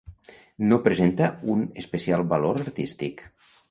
No 0.71 0.79
presenta 0.87 1.29
un 1.57 1.63
especial 1.85 2.27
valor 2.35 2.61
artístic. 2.67 3.29